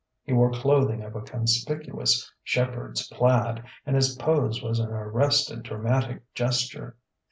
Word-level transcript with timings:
He 0.23 0.33
wore 0.33 0.49
clothing 0.51 1.03
of 1.03 1.15
a 1.15 1.21
conspicuous 1.21 2.33
shepherd's 2.43 3.07
plaid, 3.09 3.63
and 3.85 3.95
his 3.95 4.15
pose 4.15 4.59
was 4.59 4.79
an 4.79 4.89
arrested 4.89 5.61
dramatic 5.61 6.23
gesture. 6.33 6.97